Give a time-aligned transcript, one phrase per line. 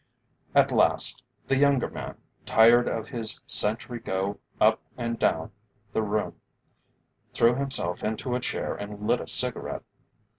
[0.55, 5.51] At last, the younger man, tired of his sentry go up and down
[5.93, 6.41] the room,
[7.35, 9.83] threw himself into a chair and lit a cigarette.